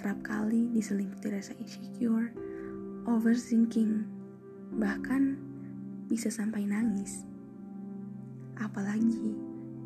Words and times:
kerap 0.00 0.16
kali 0.24 0.72
diselimuti 0.72 1.28
rasa 1.28 1.52
insecure, 1.60 2.32
overthinking, 3.04 4.08
bahkan 4.80 5.36
bisa 6.08 6.32
sampai 6.32 6.64
nangis. 6.64 7.28
Apalagi 8.56 9.36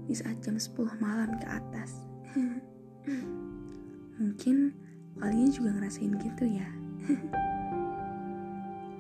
di 0.07 0.15
saat 0.15 0.39
jam 0.39 0.55
10 0.55 1.03
malam 1.03 1.35
ke 1.43 1.47
atas. 1.51 2.07
Mungkin 4.23 4.71
kalian 5.19 5.51
juga 5.51 5.75
ngerasain 5.75 6.15
gitu 6.23 6.47
ya. 6.47 6.71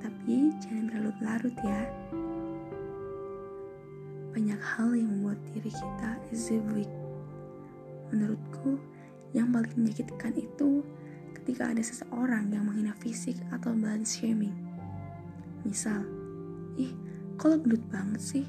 Tapi 0.02 0.50
jangan 0.66 0.90
berlarut-larut 0.90 1.56
ya. 1.62 1.80
Banyak 4.34 4.58
hal 4.58 4.98
yang 4.98 5.14
membuat 5.14 5.39
diri 5.54 5.70
kita 5.70 6.11
is 6.34 6.50
weak. 6.75 6.90
Menurutku, 8.11 8.82
yang 9.31 9.54
paling 9.54 9.75
menyakitkan 9.78 10.34
itu 10.34 10.82
ketika 11.44 11.76
ada 11.76 11.84
seseorang 11.84 12.48
yang 12.48 12.64
menghina 12.64 12.96
fisik 13.04 13.36
atau 13.53 13.76
body 13.76 14.00
shaming. 14.00 14.57
Misal, 15.61 16.00
ih, 16.80 16.89
kalau 17.36 17.61
gendut 17.61 17.84
banget 17.93 18.17
sih? 18.17 18.44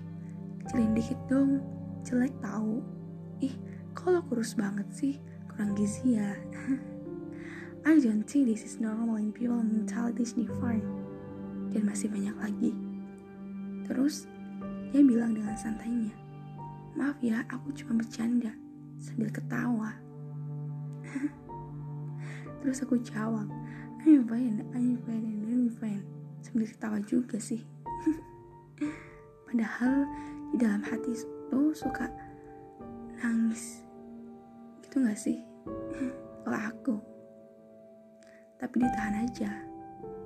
Kecilin 0.63 0.95
dikit 0.95 1.19
dong, 1.27 1.59
jelek 2.07 2.31
tahu. 2.39 2.79
Ih, 3.43 3.51
kalau 3.91 4.23
kurus 4.31 4.55
banget 4.55 4.87
sih? 4.95 5.19
Kurang 5.51 5.75
gizi 5.75 6.15
ya. 6.15 6.39
I 7.91 7.99
don't 7.99 8.23
think 8.23 8.47
this 8.47 8.63
is 8.63 8.79
normal 8.79 9.19
in 9.19 9.35
people 9.35 9.59
mentality 9.59 10.23
different. 10.31 10.87
Dan 11.75 11.91
masih 11.91 12.07
banyak 12.07 12.35
lagi. 12.39 12.71
Terus, 13.91 14.23
dia 14.95 15.03
bilang 15.03 15.35
dengan 15.35 15.59
santainya, 15.59 16.15
Maaf 16.95 17.19
ya, 17.19 17.43
aku 17.51 17.75
cuma 17.75 17.99
bercanda, 17.99 18.55
sambil 19.03 19.27
ketawa. 19.35 19.99
Terus 22.65 22.81
aku 22.81 22.97
jawab, 23.05 23.45
I'm 24.01 24.25
fine, 24.25 24.65
I'm 24.73 24.97
fine, 25.05 25.37
I'm 25.45 25.69
fine. 25.77 26.01
Sambil 26.41 26.65
ketawa 26.65 26.97
juga 27.05 27.37
sih. 27.37 27.61
Padahal 29.45 30.09
di 30.49 30.57
dalam 30.57 30.81
hati 30.81 31.13
itu 31.13 31.61
suka 31.77 32.09
nangis. 33.21 33.85
Gitu 34.81 34.97
gak 34.97 35.19
sih? 35.21 35.37
Kalau 36.41 36.57
aku 36.57 37.15
tapi 38.65 38.81
ditahan 38.81 39.27
aja 39.27 39.51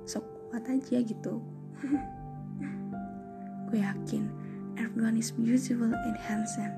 sok 0.06 0.24
kuat 0.50 0.64
aja 0.70 1.02
gitu 1.02 1.42
gue 3.70 3.78
yakin 3.78 4.30
everyone 4.78 5.18
is 5.18 5.34
beautiful 5.34 5.90
and 5.90 6.18
handsome 6.18 6.74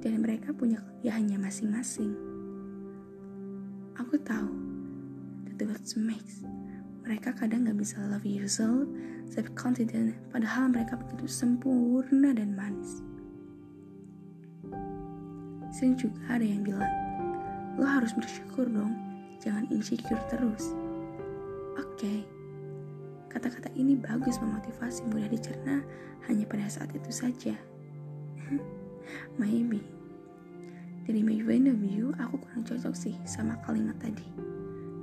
dan 0.00 0.20
mereka 0.20 0.52
punya 0.56 0.80
kelebihannya 0.80 1.36
masing-masing 1.40 2.16
aku 4.00 4.20
tahu 4.22 4.50
that 5.56 5.66
what 5.66 5.84
makes 5.96 6.44
mereka 7.06 7.32
kadang 7.34 7.64
gak 7.64 7.78
bisa 7.78 8.00
love 8.06 8.26
yourself 8.26 8.88
self 9.28 9.48
confident 9.56 10.16
padahal 10.30 10.68
mereka 10.70 10.96
begitu 11.00 11.28
sempurna 11.28 12.32
dan 12.36 12.52
manis 12.56 13.02
sering 15.74 15.96
juga 15.96 16.20
ada 16.28 16.46
yang 16.46 16.64
bilang 16.64 16.92
lo 17.76 17.84
harus 17.84 18.16
bersyukur 18.16 18.64
dong 18.68 19.06
jangan 19.46 19.62
insecure 19.70 20.20
terus. 20.26 20.74
Oke, 21.78 22.02
okay. 22.02 22.18
kata-kata 23.30 23.70
ini 23.78 23.94
bagus 23.94 24.42
memotivasi 24.42 25.06
mudah 25.06 25.30
dicerna 25.30 25.86
hanya 26.26 26.44
pada 26.50 26.66
saat 26.66 26.90
itu 26.90 27.10
saja. 27.14 27.54
Maybe. 29.40 29.95
Dari 31.06 31.22
my 31.22 31.38
point 31.46 31.70
of 31.70 31.78
view, 31.78 32.10
aku 32.18 32.42
kurang 32.42 32.66
cocok 32.66 32.94
sih 32.98 33.14
sama 33.22 33.54
kalimat 33.62 33.94
tadi. 34.02 34.26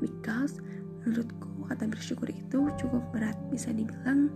Because 0.04 0.60
menurutku 1.02 1.64
kata 1.72 1.88
bersyukur 1.88 2.28
itu 2.28 2.68
cukup 2.76 3.04
berat 3.16 3.40
bisa 3.48 3.72
dibilang 3.72 4.28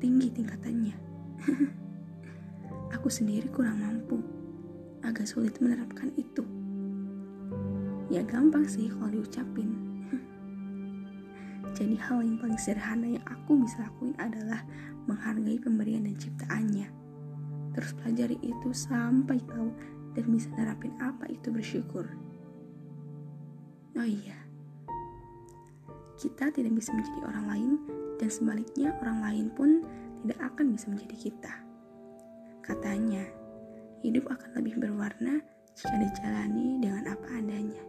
tinggi 0.00 0.32
tingkatannya. 0.32 0.96
aku 2.96 3.12
sendiri 3.12 3.52
kurang 3.52 3.76
mampu, 3.84 4.24
agak 5.04 5.28
sulit 5.28 5.58
menerapkan 5.60 6.08
itu 6.16 6.46
ya 8.12 8.20
gampang 8.28 8.68
sih 8.68 8.92
kalau 8.92 9.08
diucapin 9.08 9.72
jadi 11.76 11.96
hal 11.96 12.20
yang 12.20 12.36
paling 12.36 12.60
sederhana 12.60 13.08
yang 13.16 13.24
aku 13.24 13.64
bisa 13.64 13.88
lakuin 13.88 14.12
adalah 14.20 14.60
menghargai 15.08 15.56
pemberian 15.56 16.04
dan 16.04 16.20
ciptaannya 16.20 16.92
terus 17.72 17.96
pelajari 17.96 18.36
itu 18.44 18.68
sampai 18.76 19.40
tahu 19.48 19.72
dan 20.12 20.24
bisa 20.28 20.48
nerapin 20.56 20.92
apa 21.00 21.28
itu 21.28 21.48
bersyukur. 21.48 22.06
Oh 23.96 24.08
iya. 24.08 24.36
Kita 26.16 26.52
tidak 26.54 26.72
bisa 26.76 26.94
menjadi 26.94 27.20
orang 27.28 27.46
lain 27.48 27.72
dan 28.20 28.28
sebaliknya 28.30 28.94
orang 29.02 29.18
lain 29.20 29.46
pun 29.52 29.70
tidak 30.22 30.40
akan 30.54 30.66
bisa 30.72 30.86
menjadi 30.88 31.16
kita. 31.28 31.54
Katanya 32.62 33.26
hidup 34.06 34.30
akan 34.30 34.50
lebih 34.62 34.78
berwarna 34.78 35.42
jika 35.74 35.96
dijalani 35.98 36.78
dengan 36.78 37.10
apa 37.10 37.26
adanya. 37.36 37.82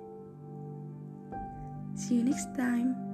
See 1.93 2.17
you 2.17 2.25
next 2.25 2.49
time. 2.57 3.12